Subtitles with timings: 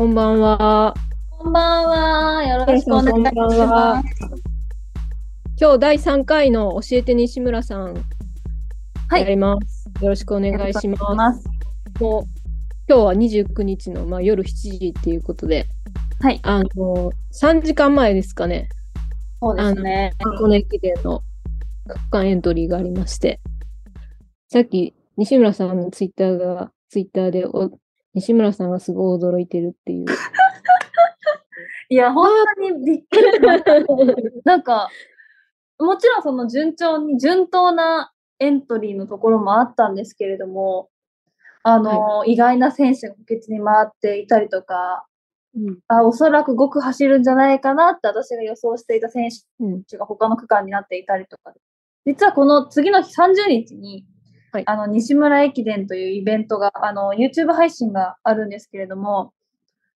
[0.00, 0.94] こんばんは。
[1.28, 2.42] こんばんは。
[2.42, 4.02] よろしくお願いしますは。
[5.60, 8.02] 今日第3回の教えて西村さん
[9.10, 9.90] はいやります。
[10.02, 11.02] よろしくお願いします。
[11.14, 11.44] ます。
[12.00, 12.22] もう
[12.88, 15.66] 今日は29日の、まあ、夜7時っていうことで、
[16.20, 16.40] はい。
[16.44, 18.70] あの3時間前ですかね、
[19.42, 20.14] そうですね。
[20.18, 21.22] 箱根駅伝の
[21.86, 23.38] 区間エントリーがありまして、
[24.48, 27.70] さっき西村さんのツイッターが、ツイッターでお
[28.14, 30.06] 西村さんがすごい驚いてるっていう。
[31.88, 33.22] いや、本当にびっくり。
[34.44, 34.88] なんか、
[35.78, 40.88] もちろんその順調に、順当なエントリーのところもあったんですけれども、
[41.62, 45.06] あの、意外な選手が補欠に回っていたりとか、
[45.54, 51.52] うんあ、おそらく5区走るんじゃないかなって私が予想していた選うん手が他の区間になっていたりとか。
[52.06, 54.06] 実はこの次の日30日に、
[54.52, 59.32] はいあの、西村駅伝というイベントが、あの、YouTube 配信があるんですけれども、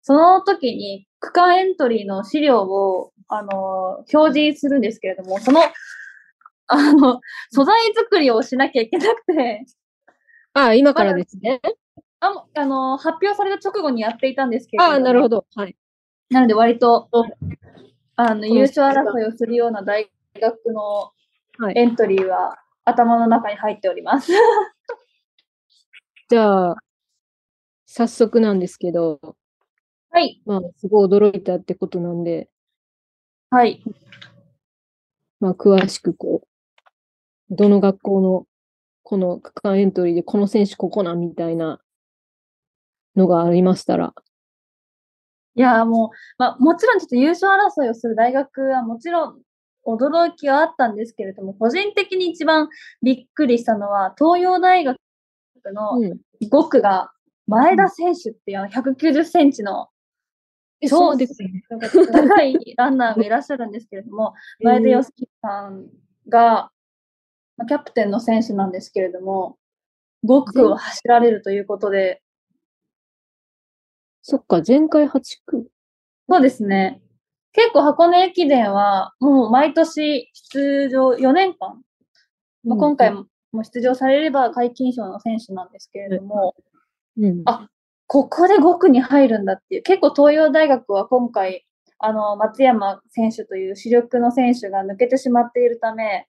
[0.01, 5.61] その時に区間エントリーの資料を、あの、表示するんですけれども、その、
[6.67, 9.65] あの、素材作りをしなきゃいけなくて、
[10.53, 11.61] あ、今からですね。
[12.19, 15.45] あもあの、発表された直後にやっていたんですけれども、あ、なるほど。
[15.55, 15.75] はい。
[16.29, 17.09] なので割と、
[18.15, 21.11] あの、の優勝争いをするような大学の
[21.59, 24.31] はいエントリーは頭の中に入っております。
[26.29, 26.75] じゃあ、
[27.85, 29.19] 早速なんですけど、
[30.09, 30.41] はい。
[30.45, 32.49] まあ、すごい驚いたってことなんで、
[33.49, 33.83] はい。
[35.39, 38.47] まあ、詳しくこう、どの学校の
[39.03, 41.79] この区間エントリーでこの選手ここなみたいな
[43.15, 44.13] のがありましたら、
[45.55, 49.41] いやーもう、まあ、もちろんちょっと優勝争いをする大学はもちろん
[49.85, 52.69] 驚きはあったんですけれども、個人的に一番
[53.01, 54.97] びっくりしたのは、東洋大学
[55.73, 56.19] のうん。
[56.43, 57.11] 5区が
[57.47, 59.87] 前田選手っていうあの190センチの
[60.81, 61.63] え、超そうですね。
[61.69, 65.87] 高いランナーがいらっしゃるんですけれども、 前田義樹さん
[66.27, 66.71] が、
[67.55, 69.57] まあキャプテンの選手なんですけれども、
[70.25, 72.21] 5区を走られるということで、
[74.21, 75.69] そっか、前回8区。
[76.29, 77.01] そうですね。
[77.53, 81.81] 結構箱根駅伝は、もう毎年出場、4年間、
[82.63, 86.55] まあ、今回もも出場されれば皆勤賞の選手なんですけれども、
[87.17, 87.43] うん。
[87.45, 87.69] あ
[88.07, 91.65] ここで5区に入るんだっていう、結構東洋大学は今回、
[91.99, 96.27] あの、松山選手という主力の選手が抜けてしまっているため、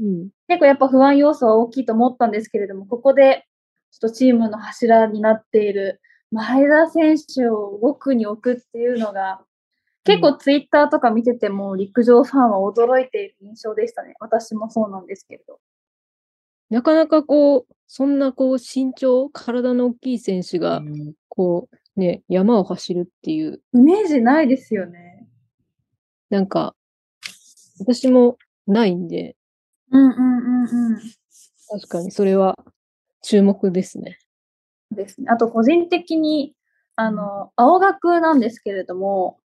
[0.00, 0.28] うん。
[0.48, 3.46] 結構やっぱ不安要素は大きいと思ったんですけれども、ここで
[3.92, 6.00] ちょっとチームの柱になっている
[6.30, 9.42] 前田選手を5区に置くっていうのが、
[10.04, 14.14] 結構ツイッターとか見てても陸上ファンは驚いている印象でしたね。
[14.18, 15.60] 私もそうなんですけれど。
[16.70, 20.82] なかなかこう、そんなこう、身長、体の大きい選手が、
[21.28, 25.28] こう、ね、山を走るっていう、イメージないですよね。
[26.30, 26.74] なんか、
[27.78, 29.36] 私もないんで、
[29.90, 31.00] うんうんうんうん。
[31.68, 32.58] 確かにそれは
[33.20, 34.18] 注目ですね。
[34.90, 35.26] ですね。
[35.30, 36.54] あと個人的に、
[36.96, 39.41] あの、青学なんですけれども、はい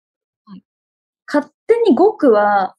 [1.26, 2.76] 勝手に5区は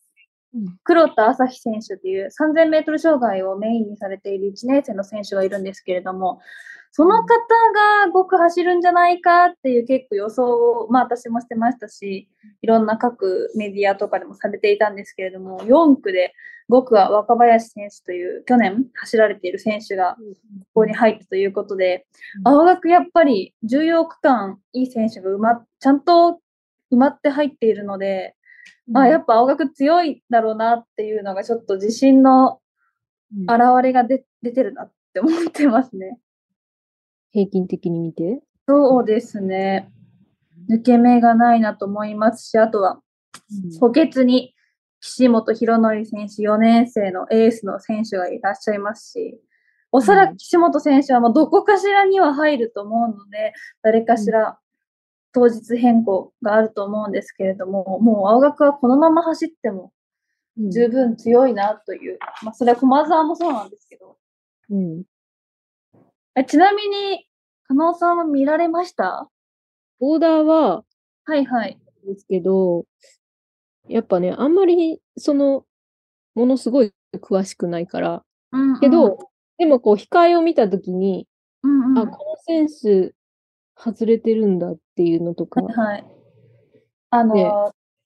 [0.55, 6.39] うん、黒田朝日選手という3000メートル障害をメインにされている1年生の選手がいるんですけれども、
[6.91, 12.29] その方が5区走るんじゃないかっていう結構予想を、まあ私もしてましたし、
[12.61, 16.33] いろんな各メディアとかでもされていたんですけれども、4区で
[16.71, 22.07] 5区は若林選手という去年走られている選手がここに入ったということで、
[22.45, 26.39] 青学やっぱり重要区間いい選手が埋まっちゃんと
[26.91, 28.36] 埋まって入っているので、
[28.93, 32.59] あやっぱ青学強いだろうなっていうのがちょっと自信の
[33.35, 36.17] うん表れが出出てるなって思ってますね。
[37.31, 38.41] 平均的に見て？
[38.67, 39.91] そうですね。
[40.69, 43.01] 抜け目がないなと思いますし、あとは
[43.79, 44.53] 補欠に
[45.01, 49.39] 岸本博則選手、4年生のエースの選手がいらっしゃいますし、
[49.91, 53.53] おそらく岸本選手はもうどこかしらには入ると思うので、
[53.83, 54.57] 誰かしら
[55.37, 59.91] 当日変更があると思うんですけれども、もう青学はこのまま走っても
[60.57, 60.71] うん。
[60.71, 64.17] 十分強いなという、まあそれは駒沢もそうなんですけど、
[64.71, 65.03] うん。
[66.35, 67.27] えちなみに、
[67.67, 69.29] 加納さんは見られました？
[69.99, 70.83] オーダーは、
[71.25, 71.77] はいはい。
[72.05, 72.85] ですけど、
[73.87, 75.65] やっぱね、あんまり、その、
[76.33, 76.91] ものすごい
[77.21, 78.79] 詳しくないから、うんうん。
[78.79, 79.17] けど、、
[79.59, 81.27] でもこう、控えを見たときに、
[81.63, 83.13] うんうん、あ、この選手、
[83.77, 86.05] 外れてるんだっていうのとか、はい。
[87.09, 87.51] あの、で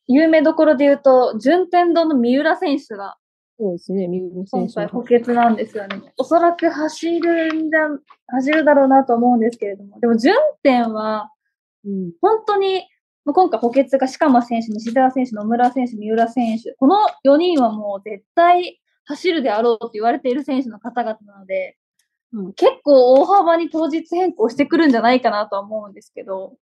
[0.07, 3.15] 有名どころで言うと、順天堂の三浦選手が
[3.61, 4.89] そうですね、三浦選手は。
[4.89, 6.01] 今回補欠なんですよね。
[6.17, 7.89] おそらく走るんじゃ、
[8.27, 9.99] 走るだろうなと思うんですけれども。
[9.99, 11.31] でも、順天は、
[11.85, 12.11] うん。
[12.21, 12.87] 本当に、
[13.23, 21.77] まあ今回補欠が鹿間選手、西澤選手、野村選手、三浦選手、この4人はもう絶対走るであろうと言われている選手の方々なので、
[22.33, 26.55] うん結構大幅に当日変更してくるんじゃないかなとは思うんですけど、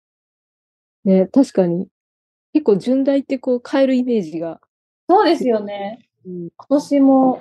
[1.05, 1.89] ね、確かに。
[2.53, 4.61] 結構順大ってこう変えるイメージが。
[5.09, 6.07] そうですよね。
[6.27, 6.49] うん。
[6.57, 7.41] 今年も、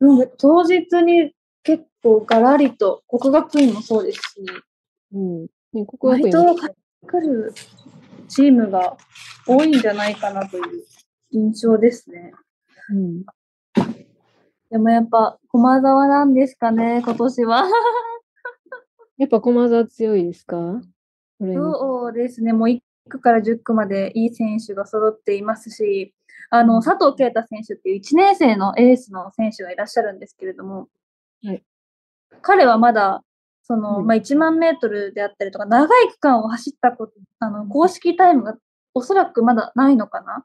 [0.00, 4.46] うん当日に結構ガラリと、国学院もそうですし、
[5.12, 5.42] うん。
[5.72, 6.74] ね、ここはやっ割と
[7.06, 7.52] 来る
[8.28, 8.96] チームが
[9.46, 10.84] 多いんじゃないかなという
[11.30, 12.32] 印象ですね。
[12.90, 13.24] うん。
[14.70, 17.64] でもやっぱ駒沢なんですかね、今年は。
[19.16, 20.80] やっぱ駒沢強いですか？
[21.54, 26.14] そうですね、もう1区から10区までいい選手が揃っていますし、
[26.50, 30.88] あの、佐藤圭太選手っていう1年生のエースの選手がいらっしゃるんですけれども、
[31.44, 31.62] はい。
[32.42, 33.22] 彼はまだ、
[33.62, 34.06] その、うん。
[34.06, 38.56] まあ、1万メートルであったりとか、長い区間を走ったこと、あの、公式タイムが
[38.94, 40.44] おそらくまだないのかな？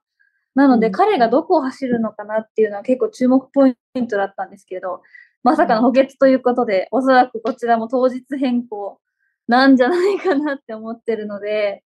[0.56, 0.92] なので、うん。
[0.94, 5.02] 彼がどこを走るのかなっていうのは結構注目ポイントだったんですけれど、
[5.44, 9.00] まさかの補欠ということで、おそらくこちらも当日変更
[9.48, 11.84] なんじゃないかなって思ってるので、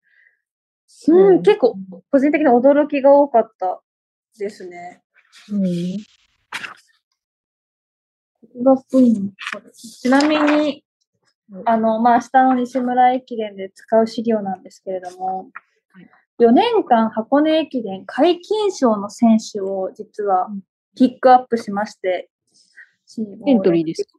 [1.08, 1.42] うん、うん。
[1.42, 1.76] 結構、
[2.10, 3.80] 個人的に驚きが多かった
[4.38, 5.02] ですね。
[5.50, 5.96] うん。
[8.62, 9.32] 学院
[9.74, 10.82] ちなみに
[11.52, 15.50] うん、あの、まあ、明日の西村駅伝で使う資料なんですけれども
[15.92, 20.60] はい、4年間箱根駅伝皆勤賞の選手を実はうん
[20.96, 22.30] ピックアップしまして、
[23.46, 24.18] エントリーですか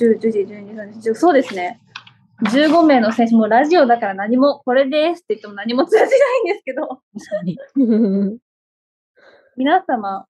[0.00, 1.80] 10、10時、12時、30そうですね。
[2.44, 7.00] 15名の選手もラジオだから何もこれですって言っても何も通じないんですけど。
[9.56, 10.26] 皆様、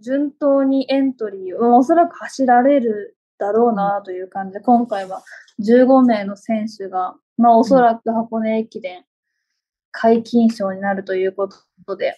[0.00, 5.22] 順当にエントリーを、おそらく走られるだろうなという感じで、今回は
[5.60, 9.04] 15名の選手が、まあおそらく箱根駅伝
[9.96, 11.48] 解禁賞になるというこ
[11.86, 12.16] とで、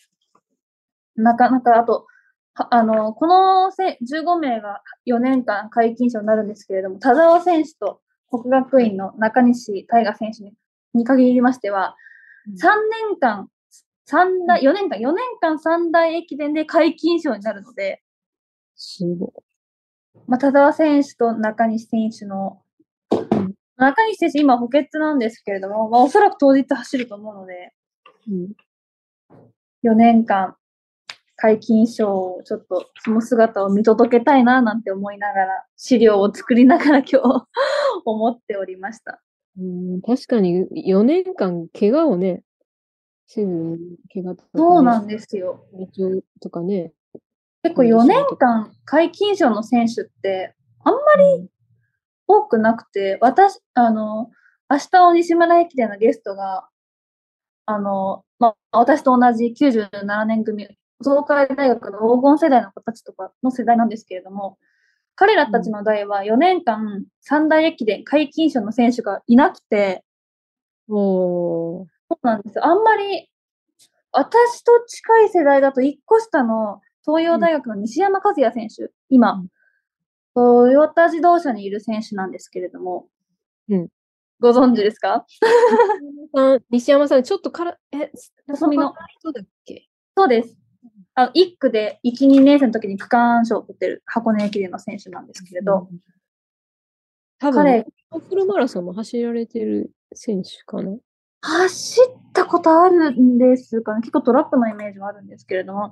[1.14, 2.06] なかなか、あと、
[2.54, 10.52] はあの、このせ15名が4年間解禁賞になるんですけれども、田澤選手と国学院の中西大河選手に
[10.94, 11.96] に限りましては、
[12.48, 12.50] 3
[13.10, 13.48] 年間、
[14.06, 18.02] 三大、4年間、4年間三大駅伝で解禁賞になるので、
[18.74, 19.32] すご。
[20.26, 22.67] まあ、田澤選手と中西選手の、ん
[23.78, 27.72] 中西選手今補欠なんですけれども、まあ、おそらく当日走ると思うので、
[28.26, 28.32] い。
[28.32, 28.52] うん。
[29.84, 30.56] 4年間
[31.36, 37.46] 解禁賞をちょっとその姿を見届けたいななんて思いながら、資料を作りながら今日
[38.04, 39.22] 思っておりました。
[39.56, 42.42] うん、確かに4年間怪我をね、
[43.26, 43.78] せずに
[44.12, 45.64] 怪我とか、ね、そうなんですよ。
[46.40, 46.92] とかね。
[47.62, 50.54] 結構4年間解禁賞の選手って
[50.84, 51.00] あんま
[51.38, 51.48] り
[52.28, 54.30] 多くなくて、私、あの、
[54.70, 56.68] 明日の西村駅伝のゲストが、
[57.66, 60.68] あの、まあ、私と同じ97年組、
[61.02, 64.58] 東海大学の黄金世代の子たちとかの世代なんですけれども、
[65.16, 70.04] 彼らたちの代は4年間三大駅伝解禁賞の選手がいなくて、
[70.88, 71.86] おー。
[72.10, 72.66] そうなんですよ。
[72.66, 73.28] あんまり、
[74.12, 79.48] 私と近い世代だと1個下の東洋大学の西山和也選手、今、うん
[80.38, 83.08] トヨタ自動車にいる選手なんですけれども、
[83.68, 83.88] うん
[84.40, 85.26] ご存知ですか？
[86.70, 88.12] 西山さん、ちょっとから、え、
[88.48, 89.88] 細身の人だっけ？
[90.16, 90.56] そうです。
[91.16, 95.88] あ1区で1、2年生の時に区間賞を取ってる箱根駅伝の選手なんですけれど、、
[97.40, 100.96] 多彼分、フルマラソンも走られてる選手かな？
[101.42, 104.02] 走ったことあるんですかね。
[104.02, 105.90] 結構トラックのイメージはあるんですけれども、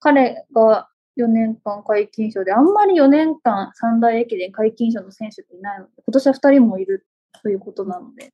[0.00, 7.06] 彼が4年間解禁賞で、あんまり4年間三大駅伝解禁賞の選手っていないので、今年は2人もいる
[7.42, 8.32] ということなので、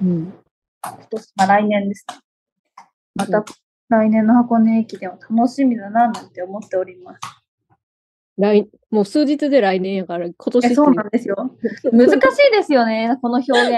[0.00, 0.32] うん。
[0.82, 2.16] 今年、まあ来年ですね。
[3.14, 3.44] また
[3.88, 7.20] 来年の箱根駅伝は楽しみだななんて思っております。
[8.38, 11.36] 来、もう数日で来年やから、今年えそうなんですよ。
[11.92, 13.72] 難しいですよね、この表現。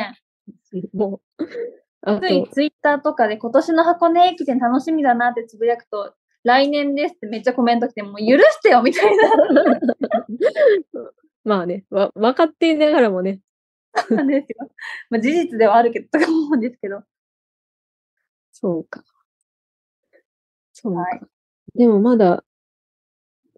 [0.94, 1.44] もう、
[2.02, 9.30] あついと、ツイッターとかで今年の箱根駅伝楽しみだなってつぶやくと、来年ですってめっちゃコメント来て、もう許してよみたいな。
[11.44, 13.40] まあね、わ、分かっていながらもね、
[14.11, 14.70] なんですよ。
[15.11, 17.02] まあ、事実ではあるけど、とか思うんですけど。
[18.52, 19.04] そうか。
[20.72, 21.00] そうか。
[21.00, 21.20] はい
[21.75, 22.44] でもまだ、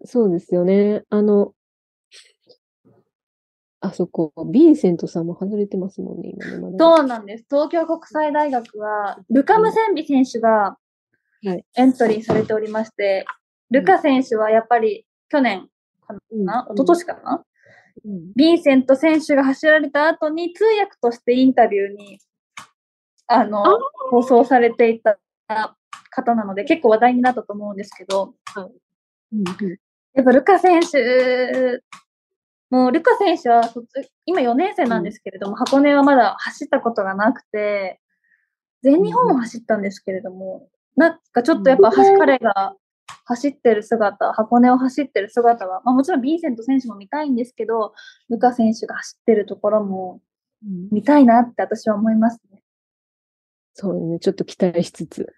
[0.05, 1.03] そうですよね。
[1.09, 1.53] あの、
[3.81, 6.57] あそこ、ヴィンセントさんも外れてますもんね、今ね。
[6.59, 7.45] まだそうなんです。
[7.49, 10.77] 東京国際大学は、ルカ・ムセンビ選手が
[11.45, 11.65] はい。
[11.75, 13.25] エントリーされておりまして、
[13.69, 15.67] ルカ選手はやっぱり去年
[16.07, 16.45] かうん。
[16.45, 17.43] な、一昨年かな、
[18.03, 18.13] うん。
[18.37, 22.19] ヴィンセント選手が走られた後に通訳としてインタビューに
[23.27, 23.63] あの、
[24.11, 25.17] 放送されていた
[26.09, 29.43] 方なので、結構話題になったと思うんですけど、うん
[30.13, 31.81] やっぱルカ選手、
[32.69, 33.85] もうルカ選手は卒
[34.25, 37.99] 今4年生なんですけれども、箱根はまだ走ったことがなくて、
[38.81, 42.75] 全日本を走ったんですけれども、なんかちょっとやっぱ、うん彼が
[43.25, 47.93] 走ってる姿、箱根を走ってる姿は、まあ、もちろんヴィンセント選手も見たいんですけど、
[48.29, 50.21] ルカ選手が走ってるところも
[50.63, 50.87] うん。
[50.91, 52.61] 見たいなって私は思いますね。
[53.73, 55.33] そうね、ちょっと期待しつつ。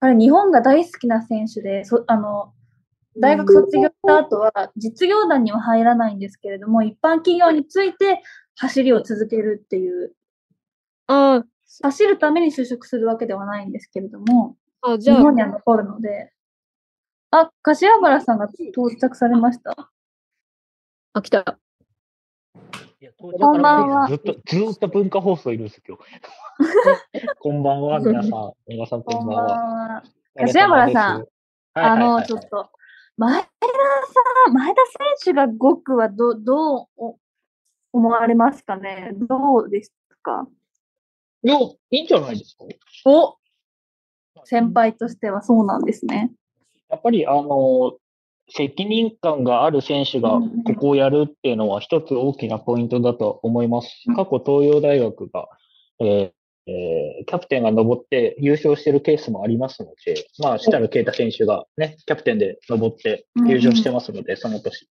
[0.00, 2.52] 彼、日本が大好きな選手で、そあの
[3.18, 8.22] 大学卒業した後は実業団には入らないんですけれども、一般企業について
[8.56, 10.12] 走りを続けるっていう、
[11.06, 11.42] あ
[11.82, 16.32] 走るために就職するわけではないんですけれども、あ、あ、じゃあ日本、には残るので、
[17.30, 19.90] あ、柏原さんが到着されました？
[21.12, 21.58] あ、来た。
[23.16, 27.34] こんばんはずっと、ずっと文化放送いるんですよ、今日。
[27.40, 28.52] こんばんは、皆さん。
[28.66, 29.42] 皆さん、ここんばんは。
[29.44, 30.02] は。
[30.36, 31.28] 柏原さんはい
[31.74, 32.70] あの、はいちょっと、
[33.16, 33.48] 前田
[34.46, 34.82] さん、前田
[35.22, 37.18] 選手が5区はどどうお
[37.92, 39.10] 思われますかね？
[39.14, 39.92] どうです
[40.22, 40.46] か？
[41.42, 42.64] いや、いいんじゃないですか？
[43.06, 43.37] お
[44.48, 46.32] 先輩としてはそうなんですね。
[46.88, 47.98] やっぱり、あの、
[48.48, 54.16] 責任感がある選手がここをやるっていうのは一つ大きなポイントだと思いますしうん。
[54.16, 55.48] 過去東洋大学が、
[56.00, 56.32] えー
[56.70, 64.88] えーキャプテンが登って優勝してるケースもありますので、まあ、設楽啓太選手がね、キャプテンで登って優勝してますので、その年。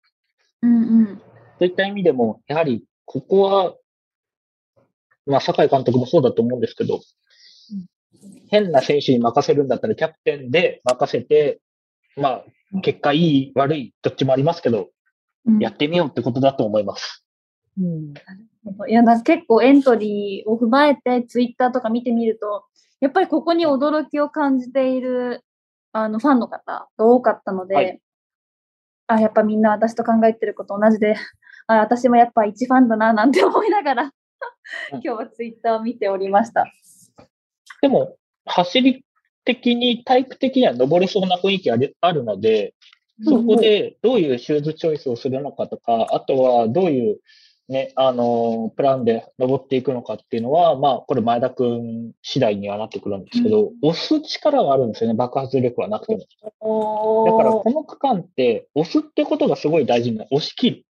[0.62, 1.22] うんうん。
[1.58, 3.76] そういった意味でも、やはり、ここは、
[5.26, 7.00] まあ、酒井監督もそうだと思うんですけど、
[8.50, 11.60] 変な選手に任せるんだったら、キャプテンで任せて、
[12.16, 12.44] ま
[12.76, 14.90] あ、結果いい、悪い、どっちもありますけど、
[15.46, 17.24] うんやってみようってことだと思います。
[17.80, 18.14] うん。
[18.90, 22.66] いや、結構エントリーを踏まえて、ツイッターとか見てみると、
[23.00, 25.46] やっぱりここに驚きを感じている
[25.94, 28.02] あのファンの方が多かったので、はい
[29.08, 31.16] あ、やっぱみんな私と考えてること同じで、
[31.68, 34.12] あ私もやっぱ一ファンだななんて思いながら、
[34.92, 36.66] 今日はツイッターを見ておりました。
[37.82, 39.06] でも、走り
[39.46, 42.74] 的に、タイプ的には登れそうな雰囲気あるあるので、
[43.24, 47.18] そこでどういうシューズチョイスをするのかとか、あとはどういう
[47.70, 56.24] ね、あのープランで登っていくのかっていうのは、まあ、これ前田くん次第にはなってくるんですけど、押す力はあるんですよね、爆発力はなくても。
[56.62, 60.86] おだから、ーこの区間って、押すってことがすごい大事な、押し切る。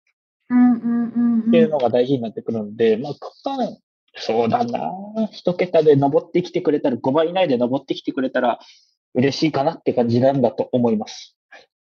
[0.48, 3.76] うんうんうんっていううんのが大事になってくるので、まあ、区間、
[4.14, 4.90] そうだな、
[5.30, 8.58] 一桁で登ってきてくれたら、5倍以内で登ってきてくれたら、
[9.14, 11.36] 嬉しいかなって感じなんだと思います。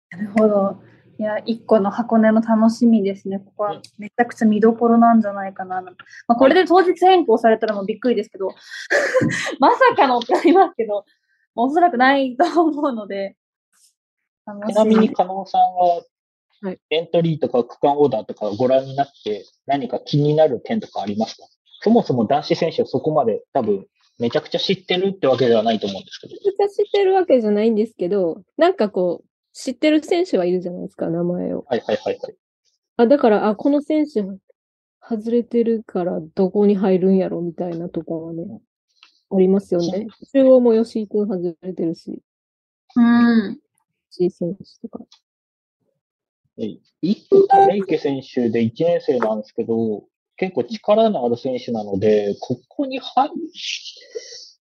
[0.10, 0.82] なるほど。
[1.20, 3.40] いや、一個の箱根の楽しみですね。
[3.40, 5.82] ここはめちゃくちゃ見どころなんじゃないかな。
[5.82, 5.92] ま
[6.28, 8.50] あ、これで当日変更されたらもうびっくりですけど、
[9.60, 11.06] まさかのってなりますけど、
[11.56, 13.36] おそらくないと思うので、
[14.46, 15.12] 楽ちなみに。
[15.12, 16.04] 加納さんは
[16.60, 21.44] はい、エントリーとか区間オーダーとかご覧になって、何か気になる点とかありますか？
[21.82, 23.86] そもそも男子選手はそこまで多分、
[24.20, 26.34] めちゃくちゃ知ってるってわけではないと思うんですけど。
[26.34, 31.66] めっちゃ知ってるわけじゃないんですけど、なんかこう、知ってる選手はいるじゃないですか、名前を。
[31.68, 32.36] はいはいはいはい。
[32.98, 34.24] あ、だから、あ、この選手
[35.02, 38.44] 外れてるからどこに入るんやろみたいなとかはね、
[39.32, 40.08] ありますよね。
[40.34, 42.22] 中央も吉井君外れてるし、
[42.96, 43.60] うん。
[44.10, 45.06] 吉井選手とか。
[46.58, 50.06] で一個溜池選手で1年生なんですけど、
[50.38, 53.30] 結構力のある選手なので、ここに入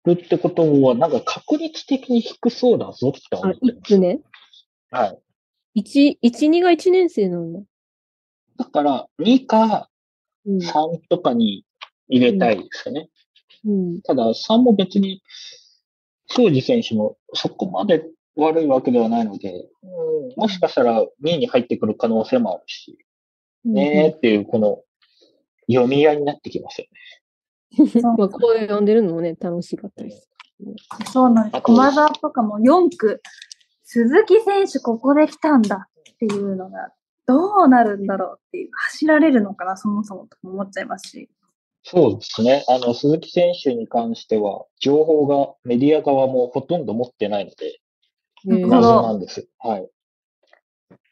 [0.05, 4.19] るってことは、なんか確率的に低そうだぞって思あっ、ていつね。
[4.91, 5.17] は
[5.75, 5.81] い。
[5.81, 7.59] 1、1、2が1年生なんだ。
[8.57, 9.89] だから、2か
[10.45, 10.57] うん。
[10.57, 11.65] 3とかに
[12.09, 13.09] 入れたいですよね。
[13.65, 14.01] うん。
[14.01, 15.21] ただ、3も別に、
[16.27, 22.97] 庄司選手もそこまで悪いわけではないので、うん、もしかしたら2位に入ってくる可能性もあるし、
[23.65, 24.81] ねーっていう、この
[25.73, 28.01] 読み合いになってきますよね。
[28.01, 30.29] まあ、こう読んでるのもね、楽しかったです。
[31.11, 31.61] そうなんです。
[31.63, 33.21] 駒沢とかも4区、
[33.83, 36.91] 鈴木選手ここで来たんだっていうのが、
[37.25, 41.29] どうなるんだろうっていう、走られるのかな、そもそもと思っちゃいますし。
[41.83, 42.63] そうですね。
[42.67, 47.79] あの、鈴木選手に関しては、情報がメディア側もほとんど持ってないので、
[48.45, 49.47] 謎なんです。
[49.59, 49.89] はい。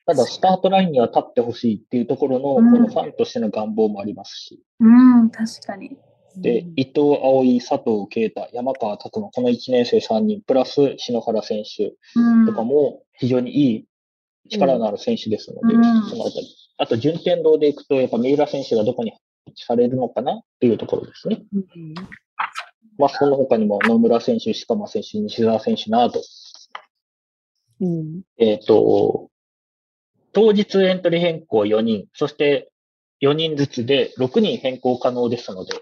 [0.05, 5.97] ただ、スタートラインには立ってほしいっていうところの、こうんのファンとしての願望もありますし、うん、確かに。
[6.35, 12.45] で、伊藤葵、佐藤啓太、山川拓馬、この1年生3人、プラス篠原選手うん。
[12.45, 13.85] とかも非常にいい
[14.49, 16.47] 力のある選手ですので、うんそのあたり。
[16.77, 19.19] あと、順天堂でいくと、やっぱ三浦選手がどこに配
[19.49, 21.43] 置されるのかなっていうところですね。
[21.53, 21.93] うん
[22.97, 26.21] まあ、その他にも野村選手、鹿間選手、西澤選手など、
[27.81, 28.21] うん。
[28.37, 29.29] えっ、と、
[30.33, 32.69] 当日エントリー変更4人、そして
[33.21, 35.73] 4人ずつで6人変更可能ですので、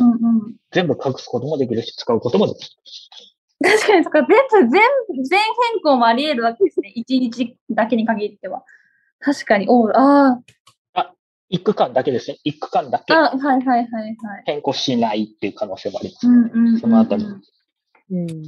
[0.00, 0.14] うんう
[0.48, 0.54] ん。
[0.72, 2.68] 全部隠すこともできるし、使うこともできる。
[3.62, 6.92] 確かに、そっか、全部、全、全変更もあり得るわけですね。
[6.94, 8.64] 一日だけに限っては。
[9.20, 10.40] 確かに、おうあ
[11.48, 12.38] 一区間だけですね。
[12.42, 14.16] 一区間だけあ、あ、はいはいはいはい。
[14.44, 16.26] 変更しないっていう可能性もあります。
[16.26, 17.24] うんうんうんうんそのあたり
[18.10, 18.44] うん。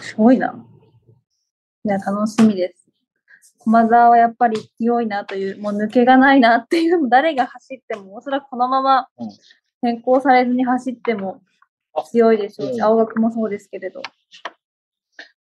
[0.00, 0.54] すごいな。
[1.84, 2.79] いや、楽しみです。
[3.60, 9.30] 駒沢はやっぱり強いなという、もう抜けがないなっていう誰が走っても、おそらくこのままうん
[9.82, 11.40] 変更されずに走っても
[12.10, 14.02] 強いでしょうし、うん青学もそうですけれど。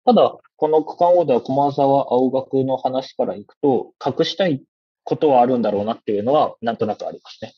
[0.06, 4.64] ただ、この区間オーダー、駒沢青学の話からいくと、隠したい
[5.04, 7.54] ことはあるんだろうなっていうのは、なんとなくありますね。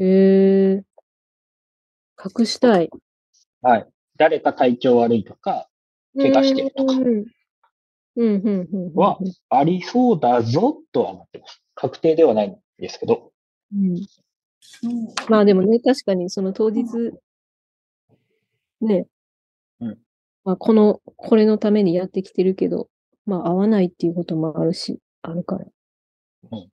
[0.00, 0.84] へえ。
[2.38, 2.90] 隠したい。
[3.62, 3.86] はい。
[4.16, 5.68] 誰か体調悪いとか、
[6.16, 7.24] 怪我してるとかうん。
[8.18, 8.94] うん、うん、うんうん。
[8.94, 11.62] はありそうだぞとは思ってます。
[11.76, 13.30] 確定ではないんですけど。
[13.72, 13.96] うん。
[13.96, 14.04] うん
[15.28, 16.84] まあでもね、確かにその当日、
[18.80, 19.06] ね、
[19.80, 19.98] うん
[20.44, 22.88] まあこの、これのためにやってきてるけど、
[23.24, 25.64] まあ合わないっていうこともあるし、あるから。
[26.52, 26.68] うん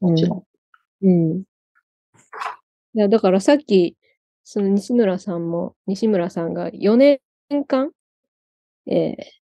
[0.00, 0.46] もちろ
[1.02, 1.06] ん。
[1.06, 1.40] うん。
[1.40, 1.44] い
[2.94, 3.96] や、だからさっき、
[4.44, 7.18] その西村さんも、西村さんが4
[7.50, 7.90] 年間、
[8.86, 9.39] えー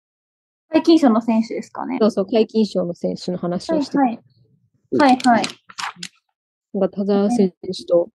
[0.70, 1.98] 解禁賞の選手ですかね。
[2.02, 4.20] そうそう、解禁賞の選手の話はいをしてはい。
[5.00, 5.44] はいはい。
[6.76, 8.10] が田澤選手と、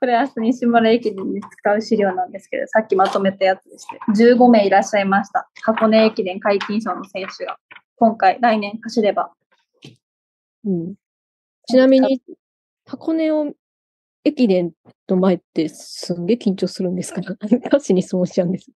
[0.00, 5.48] これ明日西村駅伝で使う資料なんですけど、さっきまとめたやつでして、15名いらっしゃいました。
[5.62, 7.58] 箱根駅伝解禁賞の選手が、
[7.96, 9.32] 今回、来年走れば。
[10.64, 10.94] うん。
[11.66, 12.20] ちなみに、
[12.84, 13.54] 箱根を
[14.24, 14.72] 駅伝
[15.08, 17.22] の前ってすんげえ緊張するんですか？
[17.22, 18.70] ら、 歌詞に質問しちゃうんです。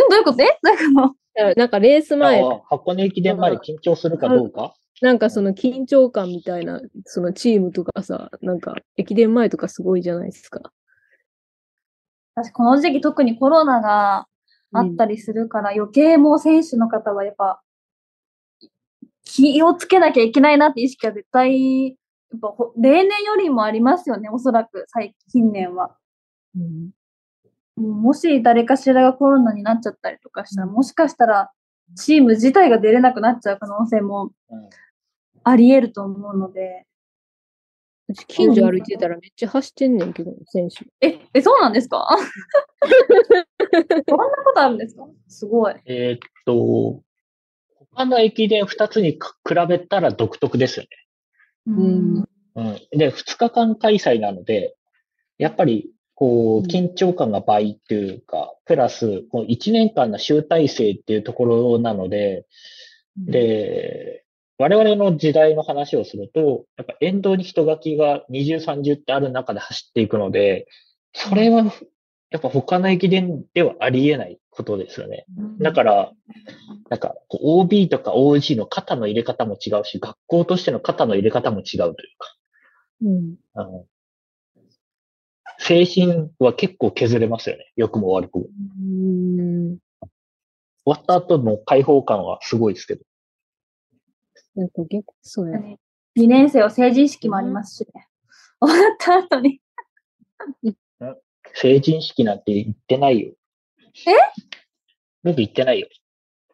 [0.00, 0.42] うんどういうこと？
[0.42, 0.94] えどういう。
[0.94, 1.16] こ
[1.54, 4.74] となんかレース前、あ箱根駅伝まで緊張するかどうか？
[5.02, 10.72] なんかその緊張感みたいな、そのチームとかさ、なんか駅伝前とかすごいじゃないですか。
[12.36, 14.26] 私、この時期特にコロナが
[14.72, 17.60] あったりするから、余計もう選手の方はやっぱ、
[19.24, 21.94] 気をつけなきゃいけないなって意識は絶対、や
[22.36, 25.96] っぱほ例年よりもありますよね、おそらく、最近年は。
[26.56, 26.90] うん
[27.76, 31.50] もし誰かしらがコロナになっちゃったりとかしたら、うんもしかしたら
[31.96, 34.68] チーム自体が出れなくなっちゃう可能性もうん
[35.46, 36.86] あり得ると思うので。
[38.06, 40.84] うち近所歩いてたらめっちゃ走ってんねんけど、選手。
[41.00, 42.06] え、え、そうなんですか？
[44.06, 45.06] そんなことあるんですか？
[45.26, 45.74] すごい。
[45.86, 47.02] えーっと、
[47.94, 50.84] 他の駅伝2つにか比べたら独特ですよ
[51.66, 51.72] ね。
[51.72, 52.24] ん
[52.56, 52.78] うん。
[52.98, 54.76] で、2日間開催なので、
[55.38, 62.46] やっぱり、こう、うん緊張感が倍っていうか、プラス、この1年間の集大成っていうところなので、
[63.16, 64.24] で、
[64.58, 70.66] 我々の時代の話をすると、やっぱ沿道に人書きが20、30ってある中で走っていくので、
[71.12, 71.72] それは、
[72.30, 75.24] やっぱ他の駅伝ではありえないことですよね。
[75.60, 76.12] だから、
[76.90, 82.36] なんか、OB とか OG の肩の入れ方も違うし、学校としての肩の入れ方も違うというか、
[83.02, 83.36] うん。
[83.54, 83.84] あの、
[85.66, 87.72] 精神は結構削れますよね。
[87.74, 88.44] 良くも悪くも。
[88.78, 89.78] うん。
[90.04, 90.10] 終
[90.84, 93.04] わった後の解放感はすごいですけど。
[94.56, 95.58] なんか結構、そうや。
[95.58, 98.08] 2年生は成人式もありますしね。
[98.60, 99.62] 終わった後に。
[101.54, 103.32] 成人式なんて言ってないよ。
[104.06, 104.10] え？
[105.22, 105.88] 僕言ってないよ。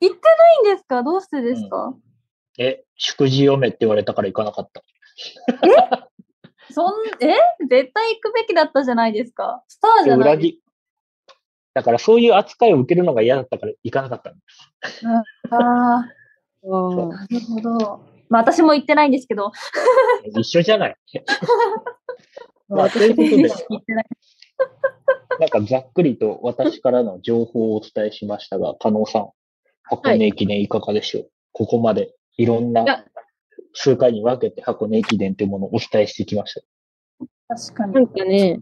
[0.00, 0.20] 行って
[0.64, 1.02] ないんですか？
[1.02, 1.96] どうしてですか、
[2.58, 4.84] え、祝辞読めって言われたから行かなかった。
[6.70, 7.34] そん、え？
[7.68, 9.62] 絶対行くべきだったじゃないですか。
[9.68, 10.60] スターじゃないです裏切
[11.74, 14.40] だからそういう扱いを受けるのが嫌だったから行かなかったんで
[14.88, 15.02] す。
[15.02, 15.56] か。
[15.56, 17.06] ああ、ああ。
[17.08, 18.04] なるほど。
[18.28, 19.52] まあ私も行ってないんですけど。
[20.36, 20.96] 一緒じゃない。
[22.68, 24.04] まあ、私ということで、行ってない。
[25.40, 29.30] なんかざっくりと私からの情報をお伝えしましたが、加納さん、
[29.84, 33.04] 箱根駅伝いかがでしょう、ここまでいろんな
[33.72, 36.54] 数回に分けて箱根駅伝というものをお伝えしてきまし
[37.48, 37.56] た。
[37.56, 37.94] 確かに。
[37.94, 38.60] なんかね、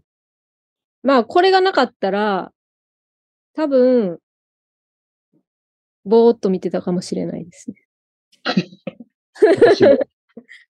[1.02, 2.52] まあこれがなかったら、
[3.54, 4.18] 多分、
[6.04, 7.76] ぼーっと見てたかもしれないですね。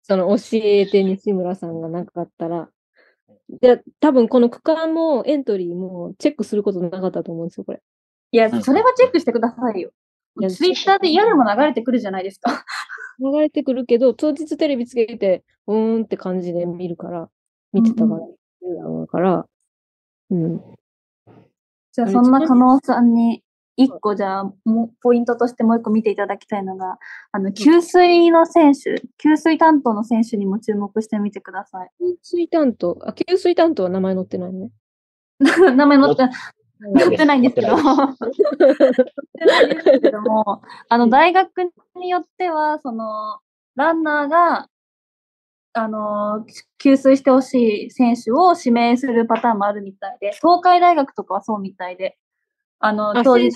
[0.01, 2.69] その教えて西村さんがなかったら。
[3.49, 7.81] で、多分この区間もエントリーもチェックすることなかったと思うんですよ、これ。
[8.31, 9.91] いや、それはチェックしてくださいよ
[10.39, 10.49] いや。
[10.49, 12.65] ツイッターで嫌でも流れてくるじゃないですか。
[13.19, 17.29] 流れてくるけど、当日テレビつけて、うーんって感じで見るから、
[17.73, 19.45] 見てたから、だから、
[20.29, 20.61] うん。
[21.91, 23.43] じゃあ、そんな加納さんに、
[23.79, 26.97] 一個じゃあ、もう、ポイントとしてもう一個見ていただきたいのが、
[27.31, 31.89] あの、給水の選手、給水担当の選手にも注目してみてください。
[31.99, 34.71] 給水担当、あ、給水担当は名前載ってないね。
[35.75, 37.25] 名前載って、載ってないんですけど。
[37.25, 37.77] 載載っ
[39.37, 43.39] てないですけども、あの、大学によっては、その、
[43.75, 44.69] ランナーが、
[45.73, 46.45] あの、
[46.79, 52.17] 給水してほしい選手を指名するパターンもあるみたいで、東海大学とかはそうみたいで、
[52.79, 53.51] あの、あ、当日、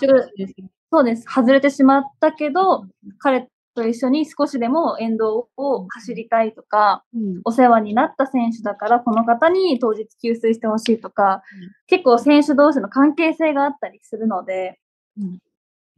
[0.91, 1.23] そうです。
[1.23, 2.85] 外れてしまったけど、
[3.19, 7.41] 彼と一緒に少しでも沿道を走りたいとか、うん。
[7.45, 14.79] お世話になった選手だから、この方に当日給水してほしいとか、うん結構選手同士の関係性があったりするので、
[15.19, 15.39] うん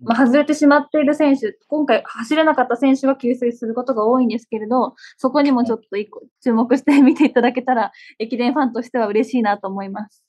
[0.03, 10.23] まあ、外れてしまっている選手、今回走れなかった選手が給水することが多いんですけれど、そこにもちょっと一個注目して見ていただけたら、駅伝ファンとしては嬉しいなと思います。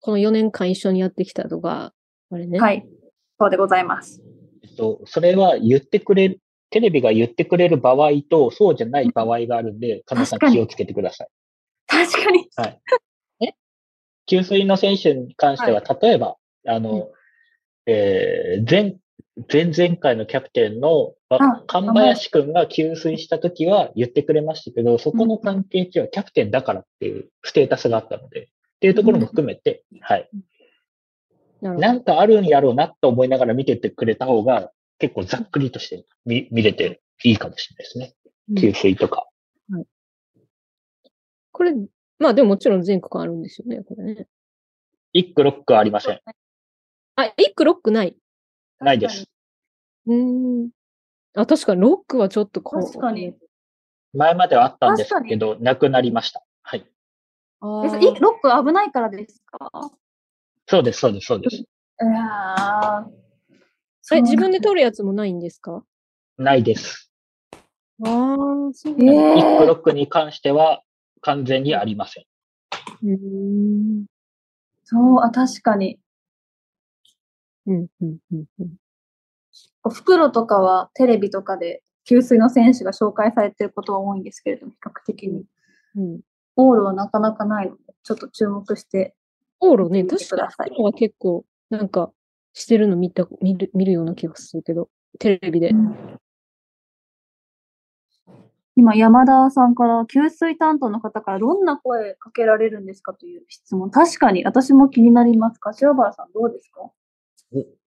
[0.00, 1.92] この4年間一緒にやってきたとか、
[2.30, 2.58] あれね。。
[2.58, 2.82] はいい。
[3.38, 4.22] そうでございます。
[4.62, 11.28] えっと、それは言ってくれる、テレビが言ってくれる場合と、そうじゃない場合があるんで、加納さん気をつけてください。
[11.86, 12.48] 確かに。
[14.26, 17.10] 給水の選手に関しては、例えば、あうんの、
[17.86, 18.96] えー前、
[19.50, 28.44] 前々回のキャプテンのあ神林くんが給水したときは言ってくれましたけど、そこの関係値はキャプテンだからっていうステータスがあったので、っ
[28.80, 30.28] ていうところも含めて、はい。
[31.62, 31.86] なるほど。
[31.86, 38.14] なんかあるんやろうなと思いながら見ててくれた方が、結構ざっくりとして見見れていいかもしれないですね。
[38.50, 39.28] うん給水とか。
[41.52, 41.74] これ、
[42.18, 44.26] まあでももちろん全国あるんですよね、これね。
[45.12, 46.20] 一区六区ありません。
[47.16, 48.16] あ、一区ロックない。
[48.80, 49.26] ないです。
[50.06, 50.70] うーん。
[51.34, 52.84] あ、確かにロックはちょっとこう。
[52.84, 53.34] 確かに。
[54.14, 56.42] 前まではあったんですけど、なくなりました。
[56.62, 56.86] はい。
[57.60, 59.90] あロック危ないからですか？
[60.66, 61.56] そうです、そうです、そうです。
[61.56, 61.66] い
[62.00, 63.27] やー
[64.16, 65.82] え、自分で取るやつもないんですか？
[66.38, 67.10] ないです。
[68.02, 68.36] ああ、
[68.72, 69.34] そうえなんだ。
[69.36, 70.82] 一区ー、六区に関しては
[71.20, 72.24] 完全にありません。
[73.02, 74.06] うーん。
[74.84, 75.98] そう、あ、確かに。
[77.66, 78.44] うん、うん、うん。
[78.60, 78.76] うん
[79.90, 85.44] 袋とかはテレビとかで給水の選手が紹介されてることは多いんですけれども、比較的に。
[85.96, 86.20] うん。
[86.56, 89.14] オールはなかなかないので、ちょっと注目して。
[89.60, 92.12] オーロね、見て確かくださいに袋は結構、なんか、
[92.58, 95.72] してるの見た、見る、見るような気がするけど、テレビで。
[98.74, 103.90] 今、山田さんから、給水担当の方からどんな声かけられるんですかという質問。
[103.90, 105.58] 確かに、私も気になります。
[105.58, 106.90] 柏原さん、どうですか？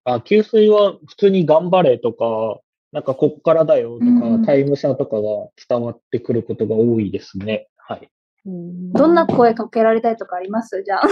[0.04, 2.60] あ、給水は普通に頑張れとか、
[2.92, 5.22] なんかこっからだよとか、うんタイム差とかが
[5.70, 7.70] 伝わってくることが多いですね。
[7.78, 8.10] はい。
[8.46, 10.84] うんどんな声かけられたいとかあります？
[10.84, 11.08] じゃあ。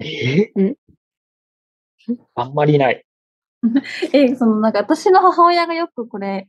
[0.00, 0.52] え？
[0.54, 0.76] うん
[2.34, 3.04] あんまりない。
[4.12, 6.48] え、そのなんか私の母親がよくこれ、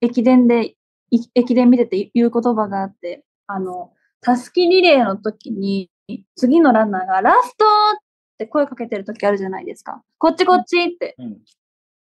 [0.00, 0.76] 駅伝で、
[1.10, 5.90] い駅伝見てて言う言葉があって、あの、たすきリレーの時に、
[6.36, 7.98] 次のランナーがラストっ
[8.38, 10.02] て声かけてる時あるじゃないですか。
[10.18, 11.38] こっちこっちって、うん。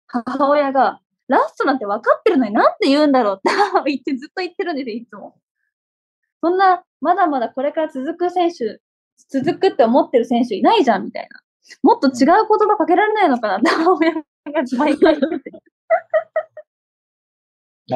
[0.08, 3.52] 母親が、ラストなんて分かってるのになんて言うんだろうって
[3.92, 5.38] 言ってずっと言ってるんですよ、いつも。
[6.42, 8.80] そんな、まだまだこれから続く選手、
[9.30, 11.42] 続くって思ってる選手いないじゃん、みたいな。
[11.84, 14.22] もっと違う言葉かけられないのかなって母親が
[14.78, 15.62] 毎回言ってて。
[17.94, 17.96] あ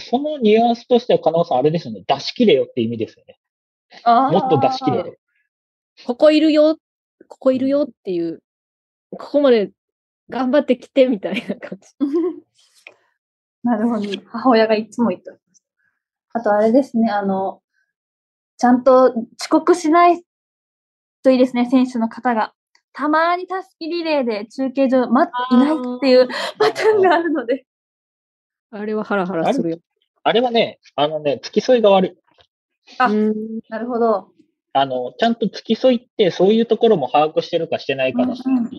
[0.00, 2.02] そのニュアンスとしては、加納さん、あれですよね。
[2.06, 3.38] 出し切れよって意味ですよね。
[4.04, 5.16] もっと出し切れよ。
[6.06, 6.78] ここいるよ、
[7.28, 8.42] ここいるよっていう、
[9.10, 9.70] ここまで
[10.30, 11.88] 頑張ってきてみたいな感じ。
[13.62, 14.08] なるほど。
[14.26, 15.64] 母親がいつも言っております。
[16.32, 17.62] あとあれですね、あの、
[18.56, 20.24] ちゃんと遅刻しない
[21.22, 22.52] といいですね、選手の方が。
[22.92, 27.64] たまにたすきリレーで中継所待っていないっていうパターンがあるので。
[28.70, 29.78] あれはハラハラするよ。
[30.24, 32.16] あれはね、あのね、付き添いが悪い。
[32.98, 33.34] あうん
[33.68, 34.28] なるほど。
[34.74, 38.70] あの、ちゃんと付き添いって、そういうところも把握してるかしてないかだし、うんうんうん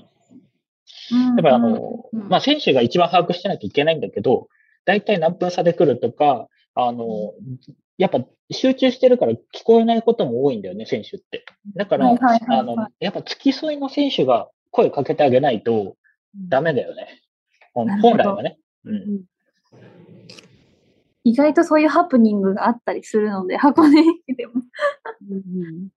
[1.11, 4.47] やっぱりあの、うんまあ、選手が一番把握してなきゃいけないんだけど、
[4.85, 7.33] 大体何分差で来るとか、あの、
[7.97, 11.45] やっぱ集中してるから聞こえないことも多いんだよね、選手って。
[11.75, 15.95] だから、はいはいはいあの、やっぱ付き添いの選手が声かけてあげないと
[16.49, 17.21] ダメだよね。
[17.73, 18.57] ほん本来はね。
[18.85, 19.23] うん。
[21.23, 24.53] 意外とそういうハプニングがあったりするので、箱根駅でも。
[25.29, 25.89] うん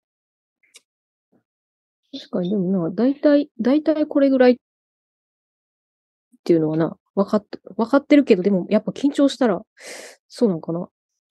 [2.12, 4.56] 確かに、でもな、大体、大体これぐらいっ
[6.44, 9.61] ていうのはな、分かっ、分かってるけど、でもやっぱ緊張したら、
[10.28, 10.88] そうなのかな。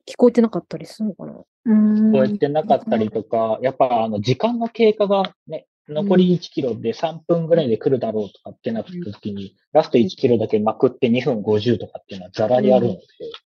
[0.08, 1.34] 聞こえてなかったりするのかな？
[1.65, 13.00] うん聞こえてなかったりとか、やっぱあの時間の経過がね、残り1キロで3分ぐらいで来るだろうとかってなった時に、ラスト1キロだけまくって2分50とかっていうのはザラにあるので、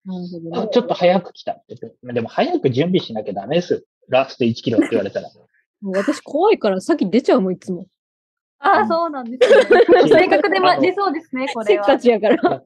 [0.06, 1.76] なるほどあちょっと早く来たって。
[2.04, 3.82] でも早く準備しなきゃダメですよ。
[4.10, 5.30] ラスト1キロって言われたら。
[5.84, 7.88] 私怖いから先出ちゃうもん、いつも。
[8.60, 9.82] ああ、そうなんですね。
[10.08, 12.02] 正確で、ま、出そうですね、これはせっか。
[12.02, 12.64] ちやから。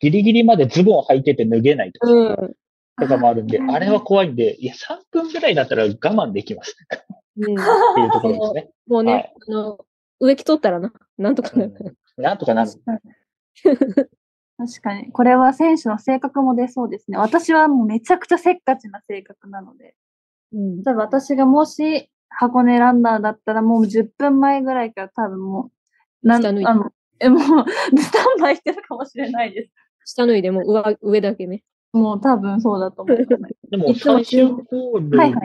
[0.00, 2.54] ギリギリまでズボン履いてて脱げないとか,、うん。
[3.00, 6.76] とかもあるんで、うんあれは怖いんで、いや、3分ぐらいだったら我慢できます。
[7.36, 8.70] うん、っていうところですね。
[8.86, 9.78] もうね、はいあの、
[10.20, 11.96] 植木取ったらな、なんとかなる。
[12.16, 12.70] なんとかなる。
[14.56, 15.10] 確かに。
[15.10, 17.18] これは選手の性格も出そうですね。
[17.18, 19.94] 私はもうめちゃくちゃせっかちな性格なので。
[20.52, 20.82] うん。
[20.96, 25.70] 私がもし箱根ランナーだったらもう10分前ぐらいから多分も
[26.22, 27.40] う、なん下脱いであの、え、もう、
[27.98, 29.72] スタンバイしてるかもしれないです。
[30.04, 31.64] 下脱いでも上上だけね。
[31.94, 33.54] もう多分そうだと思います。
[33.70, 35.38] でも最終ホールはいが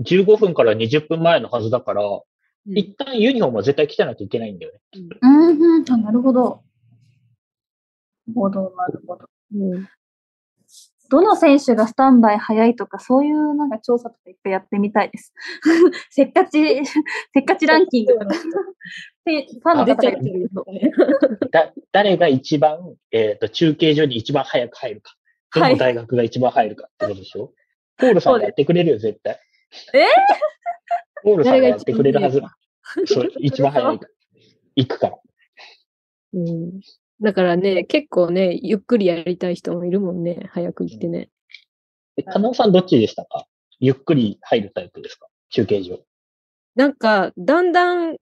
[0.00, 2.20] 15分から20分前のはずだから、うん
[2.66, 4.80] 一旦ユニフォームは絶対着てなきゃいけないんだよね。
[5.20, 6.42] うん、うん、あ、なるほど。
[6.42, 6.48] な
[8.28, 9.28] るほど、なるほど。
[9.54, 9.88] うん。
[11.10, 15.34] どの選手がスタンバイ早いとか、そういうなんか調査とか一回やってみたいです。
[16.10, 16.58] せっかち、
[17.34, 18.26] せっかちランキングとか。
[19.26, 20.66] でファンの方がやってると。
[21.50, 25.14] だ誰が一番、えっ、と、中継所に一番早く入るか。
[25.54, 27.52] どの大学が一番入るかってことでしょ、
[27.98, 29.38] ポールさんがやってくれるよ、絶対。
[29.94, 30.06] え
[31.22, 32.42] ポールさんがやってくれるはず。
[33.06, 34.10] そう、一番早いから。
[34.76, 35.18] 行くから。
[36.34, 36.80] うん。
[37.22, 40.48] だからね、結構ね、ゆっくりやりたい人もいるもんね。
[40.50, 41.30] 早く行ってね。
[42.16, 43.46] え、加納さんどっちでしたか？
[43.80, 45.28] ゆっくり入るタイプですか？
[45.50, 46.04] 中継所。
[46.74, 48.16] なんか、だんだん、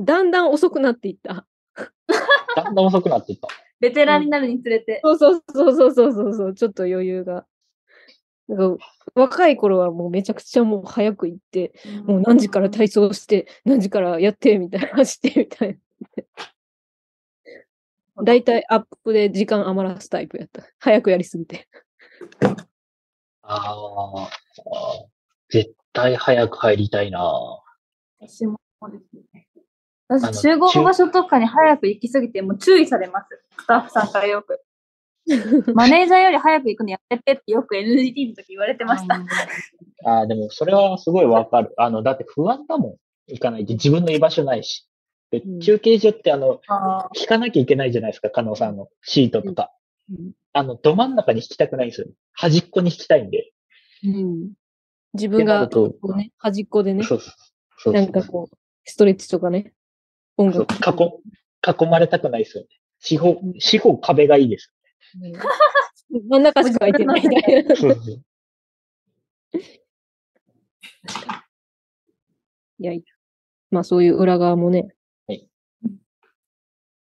[0.00, 1.46] だんだん遅くなっていった。
[2.56, 3.48] だんだん遅くなっていった。
[3.82, 5.00] ベテランになるにつれて。
[5.02, 7.44] そうそうそうそうそうそうそう、ちょっと余裕が。
[8.46, 11.72] なんか若い頃はもうめちゃくちゃもう早く行って、
[12.04, 15.78] もう何時から体操して、何時からやって、みたいな、走って、みたい
[18.16, 18.24] な。
[18.24, 20.62] だいたいアップで時間余らすタイプやった。
[20.78, 21.66] 早くやりすぎて。
[23.42, 23.74] あ
[24.16, 24.30] あ、
[25.48, 27.20] 絶対早く入りたいな
[28.20, 29.22] 私もそうですね。
[30.12, 33.26] の私、集合場所とかに早く行きすぎて、もう注意されます。
[33.58, 34.60] スタッフさんからよく。
[35.74, 39.20] マネージャーより早く行くのやめてってよく NGT の時言われてました。
[40.04, 41.72] ああ、でもそれはすごいわかる。
[41.76, 42.96] あの、だって不安だもん。
[43.28, 44.88] 行かないと自分の居場所ないし。
[45.30, 49.70] でうん中継所ってあの、あ引かなきゃいけないじゃないですか、加納さんのシートとか。
[50.10, 52.06] うんあの、ど真ん中に引きたくないんですよ。
[52.34, 53.52] 端っこに引きたいんで。
[54.04, 54.52] うん
[55.14, 55.68] 自分が、
[56.38, 57.34] 端っこでね、そうそう
[57.78, 57.94] そう。
[57.94, 59.72] なんかこう、ストレッチとかね、
[60.36, 60.72] 音楽。
[60.74, 62.68] 囲、囲まれたくないですよね。
[63.00, 64.72] 四方、四方壁がいいです。
[65.22, 65.32] うん
[66.28, 67.74] 真ん中しか空いてないみたいな。
[67.76, 68.22] そうそう。
[72.78, 72.92] いや、
[73.70, 74.88] まあそういう裏側もね、
[75.26, 75.48] はい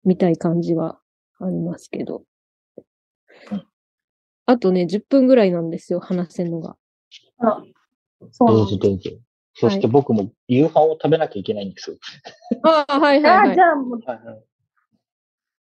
[0.04, 1.00] 見たい感じは
[1.40, 2.24] ありますけど
[3.52, 3.68] うん。
[4.48, 6.76] あとね、10分ぐらいなんですよ、話せんのが。
[7.38, 7.64] あら。
[8.32, 9.12] そうどなんだうぞどうぞ。
[9.54, 11.98] そして僕も夕飯を食べなきゃいけないんですよ。
[12.64, 13.62] ああ、はいはい、はいじ。
[13.62, 14.44] ゃあもう、はいはい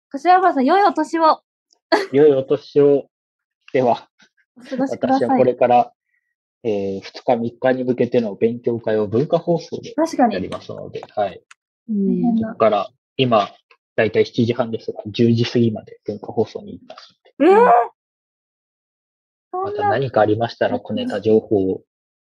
[0.09, 1.41] 柏原さん、良いお年を
[2.11, 3.09] 良いお年を。
[3.73, 4.09] では。
[4.57, 5.91] 私はいこれから、
[6.63, 10.35] えー、2日3日に向けての勉強会を文化放送で確かに。
[10.35, 11.41] やりますので、はい。
[11.87, 13.49] そこから、今、
[13.95, 17.71] だいたい7時半ですが、10時過ぎまで文化放送に行きますので、えー、
[19.51, 21.81] そまた何かありましたら、小ネタ情報を、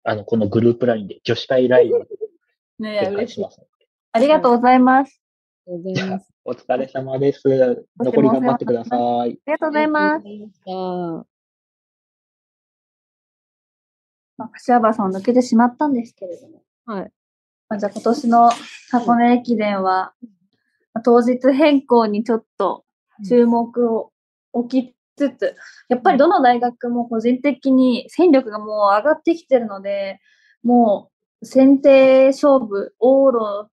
[0.08, 1.98] あの、このグループラインで、女子会ラインで
[2.80, 3.70] ねえ、展開嬉しますので。
[4.12, 5.22] ありがとうございます。
[5.66, 7.42] お疲れ様です。
[8.00, 9.00] 残り頑張ってください。
[9.00, 10.24] ありがとうございます。
[10.66, 11.26] あ
[14.38, 16.62] まあ、柏原さんを抜けてしまったんですけれども。
[16.86, 17.12] はい。
[17.68, 18.50] まあ、じゃあ今年の
[18.90, 20.14] 箱根駅伝は、
[20.94, 22.86] まあ当日変更にちょっと
[23.28, 24.10] 注目を
[24.54, 25.56] 置きつつ、
[25.88, 30.20] やっぱりどの大学も個人的に戦力がもう上がってきてるので、
[30.62, 31.10] も
[31.42, 33.70] う選定勝負、往路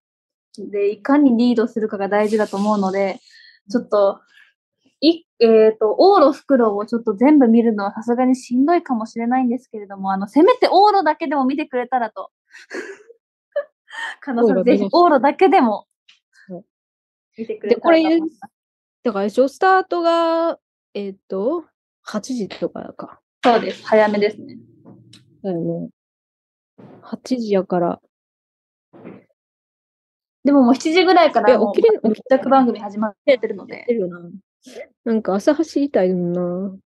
[0.72, 3.20] でいかにリードするかが大事だと思うので、
[3.70, 4.22] ちょっと、
[5.02, 12.32] いえっ、と、往路袋をちょっと全部見るのはさすがにしんどいかもしれないんですけれども、あの、せめて往路だけでも見てくれたらと。
[14.22, 15.88] 加納さん、ぜひ往路だけでも
[16.50, 16.64] はい
[17.38, 18.40] 見てくれたらと思います。
[19.04, 20.58] だからでしょ、スタートが、
[20.96, 21.66] えっ、と、
[22.08, 23.20] 8時とかか。
[23.44, 23.86] そうです。
[23.86, 24.58] 早めですね。
[25.44, 25.90] だよね。
[27.04, 28.02] 8時やから。
[30.46, 34.22] でももう7時ぐらいからもう起きれ密着番組始まってるのでな。
[35.04, 36.78] なんか朝走りたいもんな。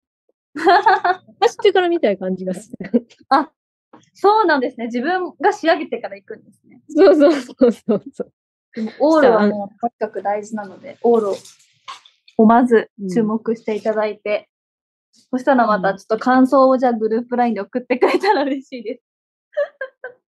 [1.42, 3.08] 走ってから見たい感じがする。
[4.16, 4.88] そうなんですね。
[4.88, 6.82] 自分が仕上げてから行くんですね。
[6.90, 8.34] そうそうそうそうそう。
[8.74, 11.36] でもオールはもうとにかく大事なので、オールを
[12.46, 14.50] まず注目していただいて、
[15.32, 19.04] そしたらまたちょっと感想をじゃあグループラインで送ってくれたら嬉しいです。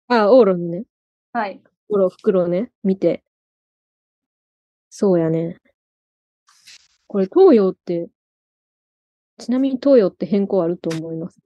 [0.08, 0.84] あ、オーロのね。
[1.32, 1.62] はい。
[1.89, 3.24] オーロ袋ね、見て。
[4.89, 5.58] そうやね。
[7.08, 8.10] これ、東洋って、
[9.38, 11.39] ちなみに東洋って変更あると思います？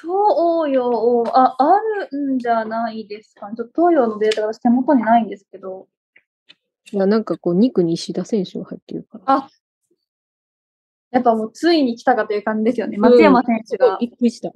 [0.00, 3.56] 東洋、あ、あるんじゃないですかね。
[3.56, 5.88] ちょっと東洋のデータが私手元にないんですけど。
[6.92, 9.24] いや、なんかこう、2区に石田選手が入ってるから。
[9.26, 9.48] あ、
[11.10, 12.98] やっぱもうついに来たかという感じですよね。
[12.98, 14.52] 松山選手がびっくりした。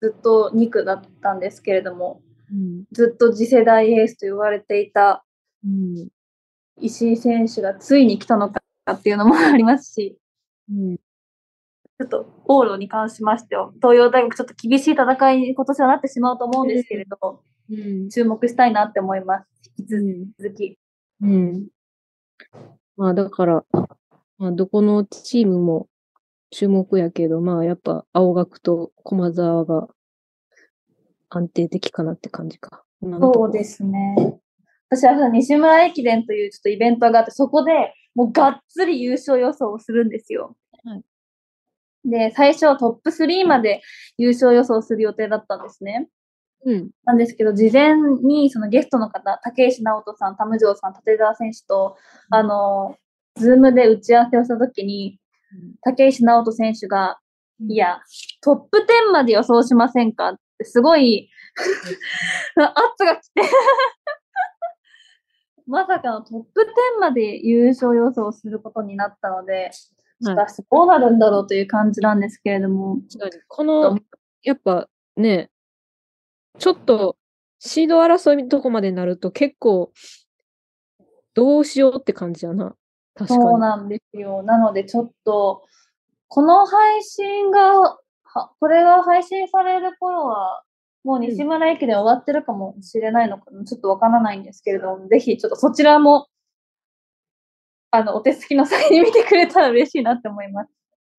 [0.00, 2.84] ずっと2区だったんですけれども、うん。
[2.92, 5.24] ずっと次世代エースと言われていた
[5.64, 6.08] うん。
[6.80, 8.60] 石井選手がついに来たのか
[8.92, 10.18] っていうのもありますし、
[10.70, 10.96] うん。
[10.96, 18.08] ちょっと往路に関しましては、東洋大学ちょっと厳しい戦いに今年はなってしまうと思うんですけれど、うん。
[18.10, 19.46] 注目したいなって思います。
[19.78, 20.32] 引きうん。
[20.38, 20.78] 続き。
[21.20, 21.68] うん。
[22.96, 23.64] まあ、だから、
[24.38, 25.88] まあ、どこのチームも
[26.50, 29.88] 注目やけど、まあ、やっぱ、青学と駒沢が
[31.28, 32.84] 安定的かなって感じか。
[33.02, 34.16] そうですね。
[34.88, 40.56] 私は西村駅伝というちょっとイベントがあって、そこでもうがっつり優勝予想をするんですよ。
[40.84, 41.02] はい
[42.04, 43.82] で、最初はトップ3まで
[44.18, 46.08] 優勝予想する予定だったんですね。
[46.64, 46.90] うん。
[47.04, 51.96] なんですけど、事前にそのゲストの方、竹石直人さん、田無城さん、立川選手と、
[52.30, 52.96] あの、
[53.36, 55.18] ズームで打ち合わせをしたときに、
[55.82, 57.18] 竹石直人選手が、
[57.68, 57.98] いや、
[58.42, 60.30] トップ10まで予想しませんか？
[60.30, 61.28] って、すごい、
[62.56, 63.42] 圧が来て、
[65.66, 66.60] まさかのトップ
[66.98, 72.98] 10まで優勝予想することになったので、ちょっと明日どうなるんだろうという感じなんですけれども、
[73.48, 73.98] この、
[74.42, 75.50] やっぱね、
[76.58, 77.16] ちょっと、
[77.58, 79.92] シード争いのとこまでなると結構、
[81.34, 82.76] どうしようって感じやな。
[83.14, 83.42] 確かに。
[83.42, 84.42] そうなんですよ。
[84.42, 85.64] なのでちょっと、
[86.28, 90.62] この配信が、はこれが配信される頃は、
[91.04, 96.28] もう西村駅で終わってるかもしれないのかな、ちょっとわからないんですけれども、ぜひちょっとそちらも、
[97.90, 100.70] あの、お手すきの際に見てくれたら嬉しいなって思います。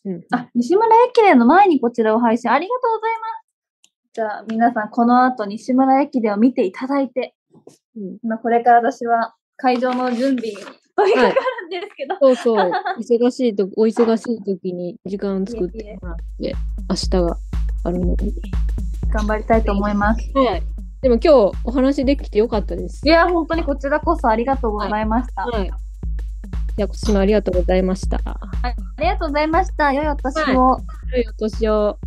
[0.05, 0.25] うん。
[0.31, 3.34] あ、西村駅伝の前にこちらを配信ありがとうございます。
[4.15, 7.36] じゃあ皆さんこの後西村駅伝を見ていただいて、
[7.97, 12.71] うん今これから私は会場の準備に取り掛かるんですけど、そうそう。
[12.97, 16.56] 忙しいと、お忙しい時に時間作ってもらって、
[16.89, 17.38] 明日が
[17.84, 18.32] あるので。
[19.13, 20.32] 頑張りたいと思います。
[20.34, 20.63] はい。
[21.01, 23.10] でも今日お話できてよかったですい。
[23.10, 25.41] や、本当にこちらこそありがとうございました。
[25.43, 25.65] はい。
[25.65, 28.21] じゃあ、今年もありがとうございました。
[28.25, 29.91] ありがとうございました。
[29.91, 30.80] 良いお年を。
[31.12, 31.99] 良いお年を。